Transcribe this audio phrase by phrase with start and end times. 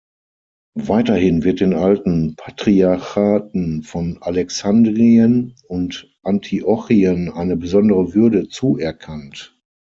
[0.79, 9.55] Weiterhin wird den alten Patriarchaten von Alexandrien und Antiochien eine besondere Würde zuerkannt.